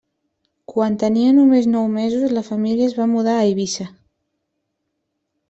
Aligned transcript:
Quan 0.71 0.95
tenia 1.03 1.33
només 1.39 1.67
nou 1.73 1.85
mesos, 1.97 2.33
la 2.39 2.43
família 2.49 2.89
es 2.93 2.97
va 3.01 3.07
mudar 3.13 3.37
a 3.37 3.45
Eivissa. 3.51 3.87